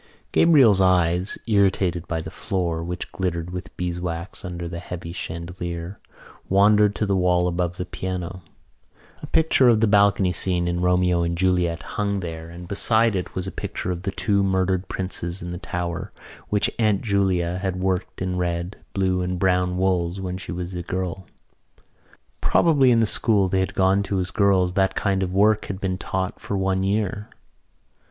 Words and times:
Gabriel's 0.31 0.81
eyes, 0.81 1.37
irritated 1.47 2.07
by 2.07 2.19
the 2.19 2.31
floor, 2.31 2.83
which 2.83 3.11
glittered 3.11 3.51
with 3.51 3.69
beeswax 3.77 4.43
under 4.43 4.67
the 4.67 4.79
heavy 4.79 5.13
chandelier, 5.13 5.99
wandered 6.49 6.95
to 6.95 7.05
the 7.05 7.15
wall 7.15 7.47
above 7.47 7.77
the 7.77 7.85
piano. 7.85 8.41
A 9.21 9.27
picture 9.27 9.69
of 9.69 9.79
the 9.79 9.85
balcony 9.85 10.33
scene 10.33 10.67
in 10.67 10.81
Romeo 10.81 11.21
and 11.21 11.37
Juliet 11.37 11.83
hung 11.83 12.19
there 12.21 12.49
and 12.49 12.67
beside 12.67 13.15
it 13.15 13.35
was 13.35 13.45
a 13.45 13.51
picture 13.51 13.91
of 13.91 14.01
the 14.01 14.09
two 14.09 14.41
murdered 14.41 14.87
princes 14.87 15.43
in 15.43 15.51
the 15.51 15.59
Tower 15.59 16.11
which 16.49 16.71
Aunt 16.79 17.01
Julia 17.03 17.59
had 17.59 17.75
worked 17.75 18.23
in 18.23 18.37
red, 18.39 18.77
blue 18.93 19.21
and 19.21 19.37
brown 19.37 19.77
wools 19.77 20.19
when 20.19 20.35
she 20.39 20.51
was 20.51 20.73
a 20.73 20.81
girl. 20.81 21.27
Probably 22.41 22.89
in 22.89 23.01
the 23.01 23.05
school 23.05 23.47
they 23.47 23.59
had 23.59 23.75
gone 23.75 24.01
to 24.09 24.19
as 24.19 24.31
girls 24.31 24.73
that 24.73 24.95
kind 24.95 25.21
of 25.21 25.31
work 25.31 25.65
had 25.65 25.79
been 25.79 25.99
taught 25.99 26.39
for 26.39 26.57
one 26.57 26.81
year. 26.81 27.29